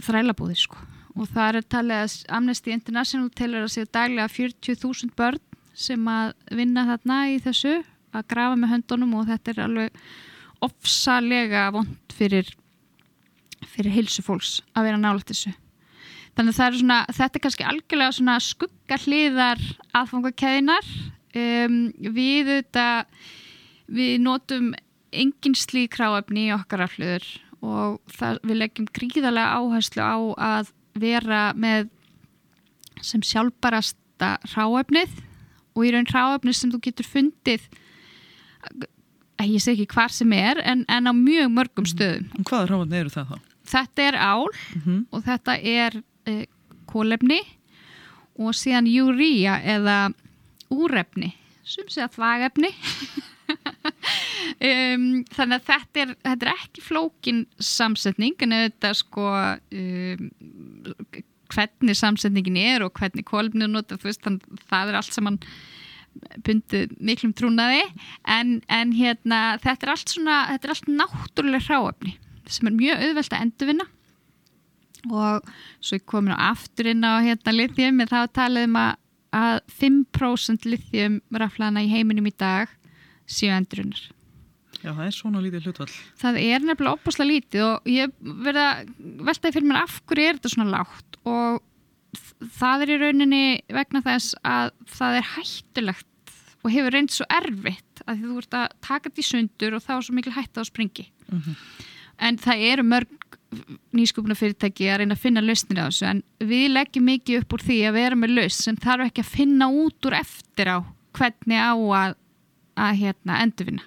[0.02, 0.80] þrælabúðir sko.
[1.14, 5.42] Og það er talið að Amnesty International telur að séu daglega 40.000 börn
[5.74, 7.76] sem að vinna þarna í þessu
[8.14, 10.04] að grafa með höndunum og þetta er alveg
[10.64, 12.48] ofsalega vond fyrir
[13.64, 15.54] fyrir hilsu fólks að vera nálægt þessu.
[16.34, 19.60] Þannig er svona, þetta er kannski algjörlega skugga hliðar
[19.94, 20.88] aðfangakæðinar
[21.38, 21.78] um,
[22.14, 22.86] við þetta
[23.94, 24.72] við notum
[25.14, 27.26] engin slík kráefni í okkar aflöður
[27.64, 30.16] og það, við leggjum gríðarlega áherslu á
[30.58, 31.88] að vera með
[33.04, 35.14] sem sjálfbarasta ráefnið
[35.74, 37.68] og í raun ráefnið sem þú getur fundið
[39.44, 42.92] ég sé ekki hvar sem er en, en á mjög mörgum stöðum Og hvaða ráðan
[43.00, 43.38] eru það þá?
[43.74, 45.04] þetta er ál Mm -hmm.
[45.10, 45.96] og þetta er
[46.28, 46.44] uh,
[46.86, 47.40] kólefni
[48.38, 50.12] og síðan júríja eða
[50.70, 51.32] úrefni
[51.64, 52.70] sem sé að þvagefni
[54.64, 59.28] um, þannig að þetta er, þetta er ekki flókin samsetning en þetta sko
[59.72, 60.30] um,
[61.54, 65.38] hvernig samsetningin er og hvernig kólumni nota þú veist þannig það er allt saman
[66.46, 67.82] bundið miklum trúnaði.
[68.28, 72.16] En, en hérna þetta er allt svona, þetta er allt náttúrulega hráöfni
[72.50, 73.86] sem er mjög auðvelt að endurvinna.
[75.12, 78.90] Og svo ég komin á aftur inn á hérna litjum en þá talaðum að,
[79.36, 82.72] að 5% litjum raflana í heiminum í dag
[83.24, 84.10] séu endurvinnar.
[84.84, 85.92] Já, það er svona lítið hlutvall.
[86.20, 88.66] Það er nefnilega opaslega lítið og ég verða
[89.24, 91.62] veltaði fyrir mér af hverju er þetta svona lágt og
[92.40, 98.04] það er í rauninni vegna þess að það er hættulegt og hefur reynd svo erfitt
[98.08, 100.70] að þú ert að taka þetta í sundur og þá er svo mikil hætt að
[100.70, 101.06] springi.
[101.28, 101.56] Mm -hmm.
[102.24, 103.24] En það eru mörg
[103.94, 107.64] nýskupuna fyrirtæki að reyna að finna lausnir á þessu en við leggjum mikið upp úr
[107.68, 110.78] því að vera með laus sem þarf ekki að finna út úr eftir á
[111.14, 112.16] hvernig á að,
[112.74, 113.84] að hérna, endurvinna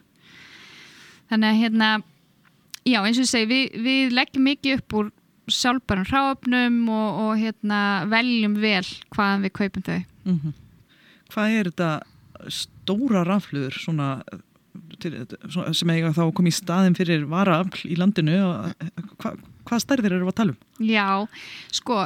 [1.32, 1.90] þannig að hérna
[2.88, 5.12] já eins og ég segi við, við leggjum mikið upp úr
[5.48, 7.80] sjálfbærum hráöfnum og, og hérna
[8.12, 10.54] veljum vel hvaðan við kaupum þau mm -hmm.
[11.28, 12.02] Hvað er þetta
[12.54, 14.22] stóra rafluður svona,
[15.50, 18.38] svona sem eiga þá koma í staðin fyrir varafl í landinu
[19.18, 20.60] Hva, hvað stærðir eru að tala um?
[20.80, 21.28] Já,
[21.72, 22.06] sko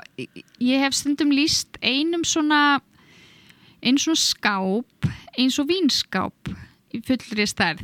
[0.59, 2.81] ég hef stundum líst einum svona
[3.81, 6.53] eins og skáp eins og vínskáp
[6.91, 7.81] í fullri stærð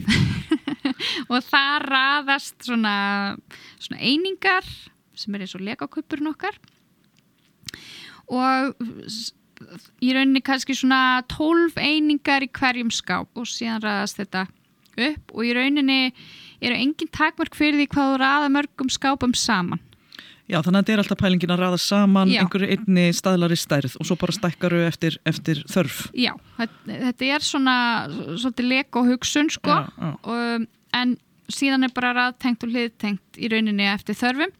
[1.32, 3.38] og það raðast svona,
[3.80, 4.67] svona einingar
[5.19, 6.60] sem er eins og legaköpurinn okkar
[8.27, 8.77] og
[10.03, 14.45] í rauninni kannski svona 12 einingar í hverjum skáp og síðan raðast þetta
[15.08, 15.99] upp og í rauninni
[16.62, 19.82] eru engin takmark fyrir því hvað þú raða mörgum skápum saman
[20.47, 22.39] Já, þannig að þetta er alltaf pælingin að raða saman Já.
[22.39, 26.06] einhverju einni staðlari stærð og svo bara stækkaru eftir, eftir þörf.
[26.15, 26.32] Já,
[26.88, 27.73] þetta er svona
[28.08, 30.13] svolítið lek og hugsun sko já, já.
[30.23, 31.17] Og, en
[31.51, 34.56] síðan er bara raðtengt og hliðtengt í rauninni eftir þörfum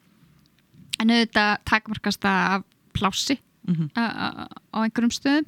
[1.00, 3.90] en auðvitað takmarkast af plássi mm -hmm.
[4.74, 5.46] á einhverjum stöðum.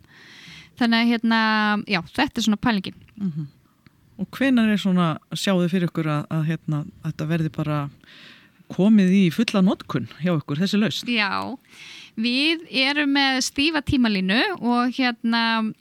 [0.80, 1.40] Þannig að hérna,
[1.88, 2.96] já, þetta er svona pælingin.
[3.16, 3.48] Mm -hmm.
[4.18, 7.90] Og hvenar er svona sjáðu fyrir ykkur að, að hérna, þetta verði bara
[8.68, 11.08] komið í fulla notkun hjá ykkur þessi laust?
[11.10, 11.58] Já,
[12.16, 15.74] við erum með stífa tímalínu og hérna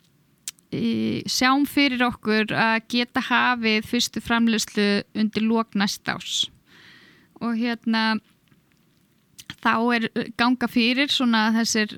[0.73, 6.49] e, sjáum fyrir okkur að geta hafið fyrstu framlegslu undir lók næst ás
[7.41, 8.19] og hérna
[9.65, 11.95] þá er ganga fyrir svona þessir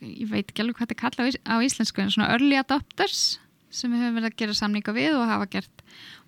[0.00, 3.38] ég veit ekki alveg hvað þetta kalla á íslensku en svona early adopters
[3.72, 5.84] sem við höfum verið að gera samninga við og hafa gert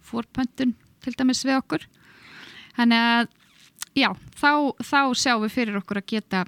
[0.06, 1.86] fórpöntun til dæmis við okkur.
[2.76, 3.30] Þannig að
[3.98, 6.44] já, þá, þá sjáum við fyrir okkur að geta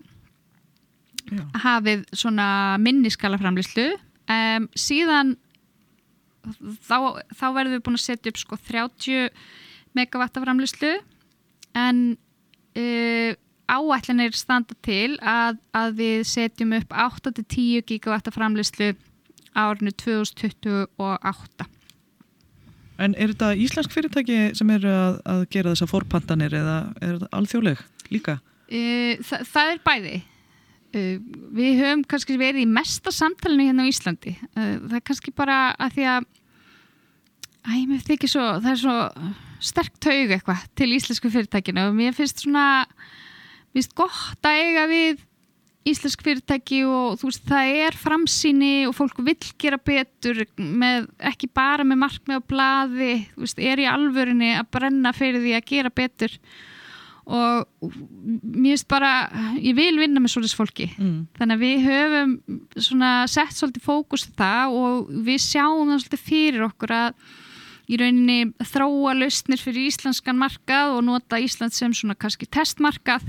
[1.28, 1.42] já.
[1.64, 2.48] hafið svona
[2.82, 5.34] minniskala framlýslu um, síðan
[6.84, 9.28] þá, þá verðum við búin að setja upp sko 30
[9.98, 10.94] megavatta framlýslu
[11.78, 13.13] en uh,
[13.84, 18.94] áætlinir standa til að, að við setjum upp 8-10 gigavatta framlýslu
[19.54, 21.70] árinu 2028
[23.02, 27.30] En er þetta íslensk fyrirtæki sem eru að, að gera þessa forpantanir eða er þetta
[27.40, 27.82] alþjóðleg
[28.14, 28.36] líka?
[28.70, 30.14] Uh, þa það er bæði.
[30.94, 31.16] Uh,
[31.58, 34.36] við höfum kannski verið í mesta samtalenu hérna á Íslandi.
[34.54, 36.28] Uh, það er kannski bara að því að
[37.64, 38.96] æ, mér þykir svo, það er svo
[39.64, 42.84] sterk taug eitthvað til íslensku fyrirtækinu og mér finnst svona,
[43.74, 45.22] finnst gott að eiga við
[45.84, 51.50] íslensk fyrirtæki og þú veist það er framsýni og fólk vil gera betur með, ekki
[51.52, 55.68] bara með markmið og blaði, þú veist, er í alvörinni að brenna fyrir því að
[55.68, 56.38] gera betur
[57.24, 57.90] og
[58.44, 59.12] mér finnst bara,
[59.56, 61.20] ég vil vinna með svolítið fólki, mm.
[61.38, 62.34] þannig að við höfum
[62.88, 67.32] svona sett svolítið fókus það og við sjáum það svolítið fyrir okkur að
[67.88, 73.26] í rauninni þróa lausnir fyrir íslenskan markað og nota Ísland sem svona kannski testmarkað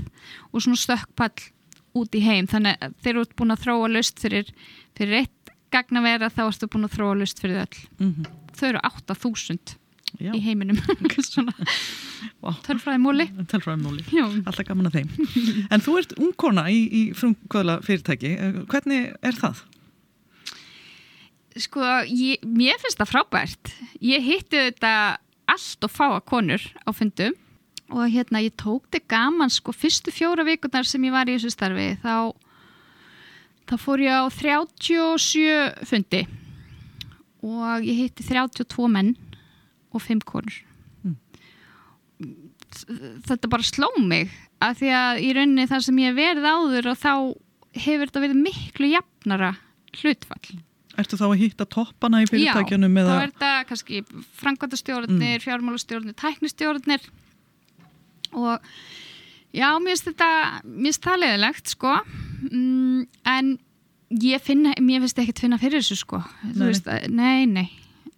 [0.52, 1.50] og svona stökkpall
[1.96, 2.48] út í heim.
[2.50, 4.52] Þannig að þeir eru búin að þróa lust fyrir,
[4.96, 7.82] fyrir eitt gagnavera þá ertu búin að þróa lust fyrir öll.
[7.98, 8.30] Mm -hmm.
[8.56, 9.76] þau eru 8000
[10.16, 10.32] Já.
[10.32, 10.78] í heiminum.
[12.66, 14.04] Tölfræði múli tölfræði múli,
[14.46, 15.08] alltaf gaman að þeim.
[15.70, 18.36] En þú ert ungkona í, í frumkvöðla fyrirtæki,
[18.70, 19.64] hvernig er það?
[21.56, 23.72] Sko, ég, mér finnst það frábært.
[24.04, 24.92] Ég hitti þetta
[25.48, 27.36] allt og fáa konur á fundum
[27.94, 31.52] og hérna ég tók þetta gaman sko fyrstu fjóra vikunar sem ég var í þessu
[31.54, 32.34] starfi þá,
[33.70, 36.24] þá fór ég á 37 fundi
[37.46, 39.14] og ég hitti 32 menn
[39.94, 40.58] og 5 konur.
[41.06, 41.16] Mm.
[43.28, 46.98] þetta bara sló mig að því að í rauninni þar sem ég verði áður og
[46.98, 47.12] þá
[47.76, 49.52] hefur þetta verið miklu jafnara
[50.00, 50.58] hlutfall
[50.96, 52.94] Ertu þá að hitta toppana í fyrirtækjunum?
[52.96, 54.02] Já, þá er þetta kannski
[54.40, 55.44] frangvandastjórnir, mm.
[55.44, 57.08] fjármálastjórnir, tæknistjórnir
[58.36, 58.60] og
[59.56, 60.30] já, mér finnst þetta,
[60.64, 61.92] mér finnst það leðilegt sko,
[62.50, 63.52] mm, en
[64.22, 66.66] ég finna, mér finnst ekkert finna fyrir þessu sko, Nei.
[66.68, 67.68] veist, að- nei, nei,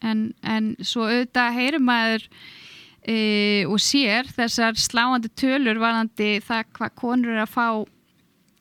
[0.02, 2.26] en, en svo auðvitað heyrir maður
[3.08, 7.66] e, og sér þessar sláandi tölur varðandi það hvað konur er að fá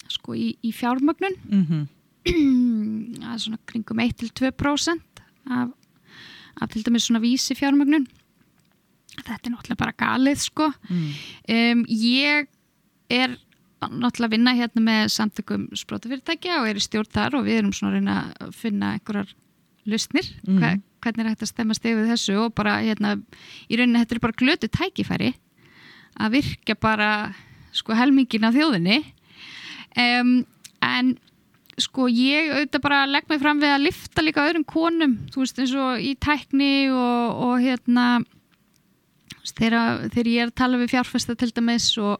[0.07, 1.81] sko í, í fjármögnun Mhm.
[1.83, 1.93] það
[3.37, 5.69] er svona kringum 1-2% af,
[6.61, 8.07] af til dæmis svona vísi fjármögnun
[9.17, 11.11] þetta er náttúrulega bara galið sko Mm.
[11.49, 12.47] um, ég
[13.09, 13.37] er
[13.81, 17.73] náttúrulega að vinna hérna með samtökum sprótafyrirtækja og er í stjórn þar og við erum
[17.77, 19.33] svona að reyna að finna einhverjar
[19.87, 20.57] lausnir, Mhm.
[20.59, 20.71] Hva,
[21.01, 23.13] hvernig er hægt að stemma stegið þessu og bara hérna
[23.69, 25.29] í rauninni þetta er bara glötu tækifæri
[26.19, 27.11] að virka bara
[27.71, 28.97] sko helmingin af þjóðinni
[29.95, 30.45] um,
[30.81, 31.17] en
[31.77, 35.61] sko ég auðvitað bara legg mig fram við að lifta líka öðrum konum þú veist
[35.61, 38.07] eins og í tækni og, og hérna
[39.53, 42.17] þegar, þegar ég er að tala við fjárfesta til dæmis og,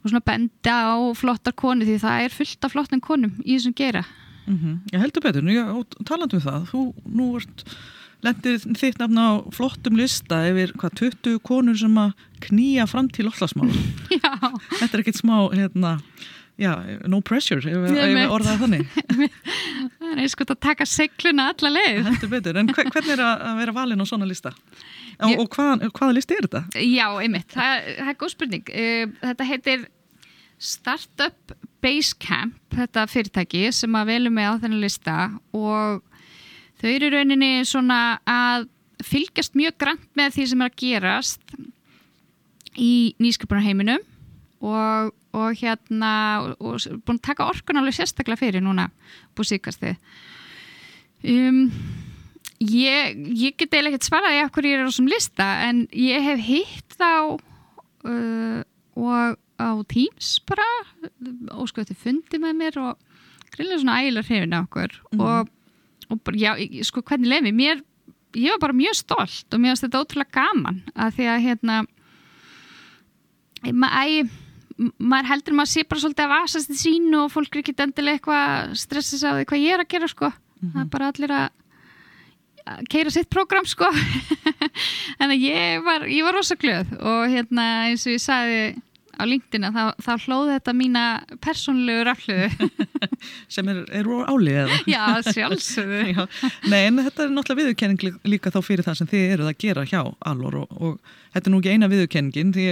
[0.00, 3.76] og svona benda á flottar konu því það er fullt af flottan konum í þessum
[3.76, 4.04] gera
[4.44, 6.80] Mm Ég heldur betur, Nú, já, og talandi um það, þú
[7.16, 7.62] nú ert
[8.24, 12.12] lendir þitt nafn á flottum lista yfir hvað 20 konur sem að
[12.46, 13.72] knýja fram til lofslagsmála.
[14.16, 14.32] Já,
[14.80, 15.94] Þetta er ekkert smá, hérna,
[16.60, 16.72] já,
[17.10, 18.30] no pressure, ef við veit.
[18.30, 18.84] orðað þannig.
[19.98, 23.58] það er eins og að taka segluna alla leið betur, en hve- hvernig er að
[23.62, 24.52] vera valinn á svona lista?
[25.18, 26.62] Og, Ég- og hvað, hvaða listi er þetta?
[26.82, 29.84] Já, einmitt, það, það er góð spurning Uh, Þetta heitir
[30.64, 35.16] Startup Basecamp þetta fyrirtæki sem að velum með á þennan lista
[35.52, 36.00] og
[36.80, 37.98] þau eru rauninni svona
[38.30, 38.68] að
[39.04, 41.56] fylgjast mjög grannt með því sem er að gerast
[42.80, 44.00] í nýsköpunarheiminum
[44.62, 46.12] og, og hérna
[46.44, 48.88] og, og búin að taka orkun alveg sérstaklega fyrir núna
[49.34, 49.96] búið síkastið
[51.30, 51.62] um,
[52.60, 55.86] ég, ég get eiginlega ekkert svarað í af hverju ég er á þessum lista en
[55.90, 58.60] ég hef hitt þá uh,
[58.94, 60.66] og á Teams bara
[61.54, 63.02] og sko þetta fundi með mér og
[63.54, 64.94] greinlega svona ægilega hrifin af okkur.
[65.18, 65.50] Og,
[66.10, 66.52] og bara, já,
[66.86, 67.82] sko hvernig leið mér,
[68.34, 71.82] ég var bara mjög stolt og mér finnst þetta ótrúlega gaman að því að hérna
[73.72, 74.24] ma æ,
[74.98, 78.18] maður heldur maður sé bara svolítið að vasast í sínu og fólk er ekki endilega
[78.18, 80.30] eitthvað stressa sig á því hvað ég er að gera sko.
[80.64, 83.90] Það er bara allir að keira sitt prógram sko.
[85.20, 88.62] Þannig að ég var, var rosa glöð og hérna eins og ég sagði
[89.18, 91.02] á LinkedIn að þá, þá hlóði þetta mína
[91.44, 92.68] persónlegu rafluðu
[93.54, 94.78] Sem er, er álið eða?
[94.90, 96.00] já, sjálfsögðu.
[96.14, 96.24] Já,
[96.70, 99.58] nei, en þetta er náttúrulega viðurkenning lí- líka þá fyrir það sem þið eruð að
[99.64, 102.66] gera hjá Allor og, og þetta er nú ekki eina viðurkenningin því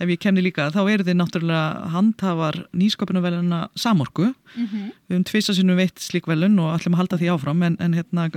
[0.00, 4.30] ef ég kemni líka þá eru þið náttúrulega handhafar nýsköpunarveluna samorku.
[4.56, 7.98] Við höfum tvisa sinnum veitt slík velun og ætlum að halda því áfram en, en
[7.98, 8.28] hérna,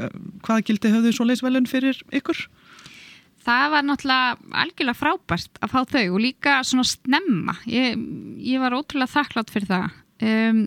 [0.44, 2.44] hvaða gildi höfðu svo leisvelun fyrir ykkur?
[3.44, 7.58] Það var náttúrulega algjörlega frábært að fá þau og líka svona snemma.
[7.70, 8.00] Ég,
[8.44, 9.98] ég var ótrúlega þakklátt fyrir það.
[10.24, 10.62] Um,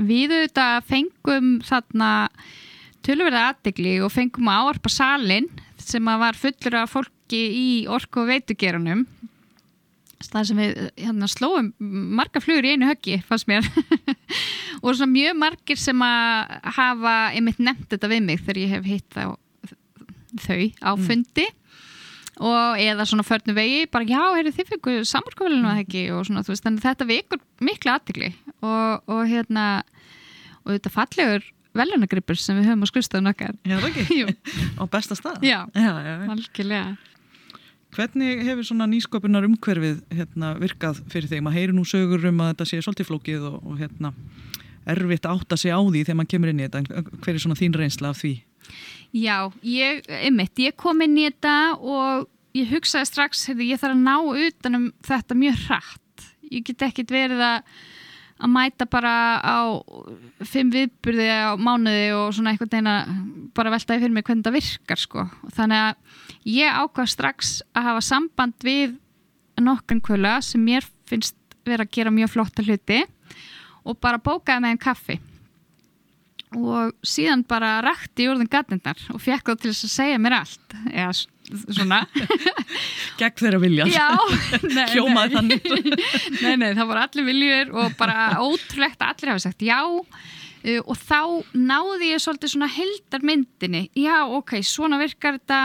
[0.00, 2.10] við auðvitað fengum þarna
[3.04, 8.24] tölverða aðdegli og fengum að áarpa salin sem að var fullur af fólki í orku
[8.24, 9.04] og veitugeranum
[10.32, 11.70] það sem við hérna, slóum
[12.16, 13.66] marga flugur í einu höggi fannst mér.
[14.84, 18.88] Og svona mjög margir sem að hafa einmitt nefnt þetta við mig þegar ég hef
[18.88, 19.24] hitt þá,
[20.44, 21.46] þau á fundi
[22.42, 26.42] og eða svona förnu vegi bara já, heyrðu þið fengu samorkuvelinu að ekki og svona,
[26.42, 29.66] þú veist, þannig þetta vekur miklu aðtikli og, og hérna
[30.64, 34.36] og þetta fallegur velunagripur sem við höfum á skrifstofun okkar Já, það ekki?
[34.80, 35.42] Á besta stað?
[35.46, 35.60] Já.
[35.74, 36.96] algjörlega
[37.94, 41.44] Hvernig hefur svona nýsköpunar umhverfið hérna, virkað fyrir þig?
[41.46, 44.10] Maður heyri nú sögur um að þetta sé svolítið flókið og, og hérna,
[44.90, 47.04] erfitt að átta sig á því þegar maður kemur inn í þetta.
[47.22, 48.32] Hver er svona þín reynsla af því?
[49.14, 53.94] Já, ég, einmitt, ég kom inn í þetta og ég hugsaði strax, heyrðu, ég þarf
[53.94, 56.24] að ná utanum þetta mjög hratt.
[56.50, 57.70] Ég get ekkit verið að,
[58.42, 59.58] að mæta bara á
[60.46, 63.14] fimm viðburði á mánuði og svona einhvern veginn að
[63.54, 65.26] bara veltaði fyrir mig hvernig það virkar, sko.
[65.54, 68.96] Þannig að ég ákvað strax að hafa samband við
[69.62, 73.04] nokkurn kvöla sem mér finnst vera að gera mjög flotta hluti
[73.84, 75.20] og bara bókaði með einn kaffi
[76.54, 80.36] og síðan bara rakti í orðin gatnindar og fekk þá til þess að segja mér
[80.38, 80.76] allt.
[80.92, 81.10] Eða
[81.76, 82.00] svona.
[83.20, 83.88] Gegn þeirra vilja.
[84.92, 85.68] Hljómaði þannig.
[86.44, 89.80] nei, nei, það voru allir viljur og bara ótrúlegt að allir hafa sagt já.
[90.80, 91.20] Og þá
[91.52, 95.60] náði ég svolítið svona heldarmyndinni já, ok, svona virkar þetta.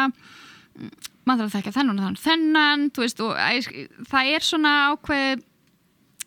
[0.75, 0.89] Mm,
[1.29, 5.45] maður þarf að þekka þennan og þennan, þennan þú veist, og það er svona ákveð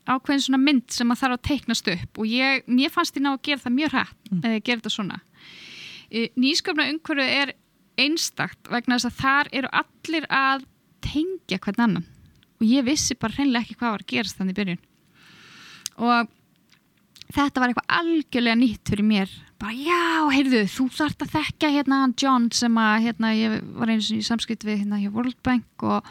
[0.09, 3.33] ákveðin svona mynd sem að þarf að teiknast upp og ég, mér fannst ég ná
[3.35, 4.41] að gera það mjög hrætt mm.
[4.43, 5.19] eða gera þetta svona.
[6.13, 7.55] Nýsköpna umhverju er
[8.03, 10.67] einstakt vegna þess að þar eru allir að
[11.05, 12.07] tengja hvern annan.
[12.61, 14.83] Og ég vissi bara hreinlega ekki hvað var að gerast þannig í byrjun.
[16.03, 16.33] Og
[17.33, 19.35] þetta var eitthvað algjörlega nýtt fyrir mér.
[19.63, 24.11] Bara já, heyrðu, þú þart að þekka hérna John sem að hérna, ég var eins
[24.11, 26.09] og í samskipt við hérna hjá World Bank og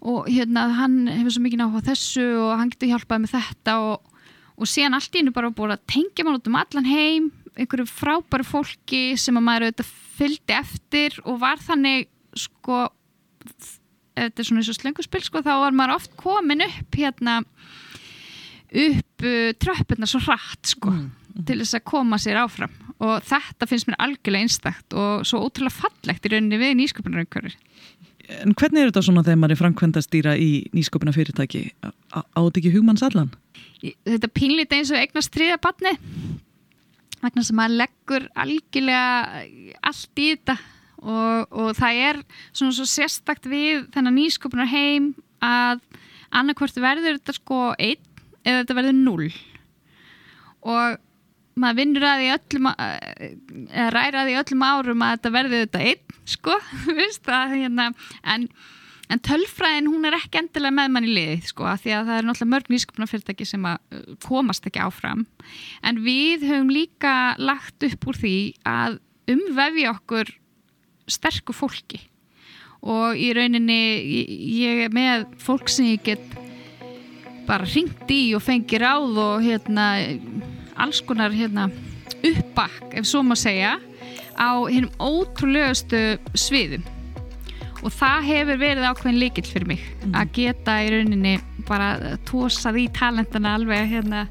[0.00, 4.22] og hérna hann hefur svo mikið náttúrulega þessu og hann getur hjálpað með þetta og,
[4.56, 7.28] og síðan allt í hennu bara búið að tengja mann út um allan heim
[7.58, 12.86] einhverju frábæru fólki sem að maður auðvitað fylgdi eftir og var þannig sko
[14.16, 17.40] þetta er svona eins og slenguspil sko þá var maður oft komin upp hérna
[18.70, 21.00] upp uh, tröppurnar svo hratt sko mm,
[21.34, 21.44] mm.
[21.48, 25.82] til þess að koma sér áfram og þetta finnst mér algjörlega einstakt og svo ótrúlega
[25.82, 27.56] fallegt í rauninni við nýsköpunarauðkörður
[28.40, 31.62] En hvernig er þetta svona þegar maður er framkvæmdastýra í nýskopina fyrirtæki?
[32.12, 33.32] Átt ekki hugmanns allan?
[33.80, 35.94] Þetta pínlít eins og eignast þriða batni
[37.20, 39.42] vegna sem maður leggur algjörlega
[39.90, 40.56] allt í þetta
[41.00, 42.20] og, og það er
[42.52, 45.12] svona svo sérstakt við þennan nýskopinar heim
[45.44, 45.82] að
[46.30, 48.00] annarkvort verður þetta sko einn
[48.44, 49.30] eða þetta verður null
[50.60, 51.00] og
[51.58, 55.80] maður vinnur að því öllum eða ræra að því öllum árum að þetta verður þetta
[55.90, 56.58] einn sko
[57.40, 57.86] að, hérna,
[58.34, 58.46] en,
[59.10, 62.28] en tölfræðin hún er ekki endilega með mann í liði sko því að það er
[62.28, 63.78] náttúrulega mörg nýsköpunarfyrirtæki sem uh,
[64.26, 65.24] komast ekki áfram.
[65.82, 68.36] En við höfum líka lagt upp úr því
[68.68, 70.32] að umvefja okkur
[71.10, 72.04] sterku fólki.
[72.80, 73.82] Og í rauninni
[74.56, 76.38] ég er með fólk sem ég get
[77.50, 79.86] bara ringt í og fengi ráð og hérna
[80.84, 81.68] alls konar hérna
[82.26, 83.76] uppbakk ef svo maður segja
[84.36, 86.00] á hennum ótrúlegustu
[86.38, 86.84] sviðum.
[87.80, 90.16] Og það hefur verið ákveðin líkil fyrir mig mm.
[90.20, 91.36] að geta í rauninni
[91.68, 94.26] bara tósað í talentana alveg hérna.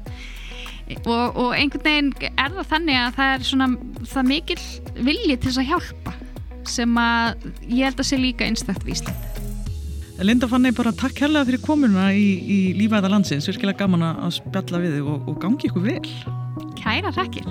[1.04, 3.68] Og, og einhvern veginn er það þannig að það er svona
[4.10, 4.58] það mikil
[4.98, 6.16] vilji til þess að hjálpa
[6.70, 9.39] sem að ég held að sé líka einstaktt vísland
[10.20, 14.82] Linda Fanni, bara takk hérlega fyrir komuna í, í lífæða landsins, virkilega gaman að spjalla
[14.82, 16.12] við þig og, og gangi ykkur vel.
[16.76, 17.48] Kæra takkir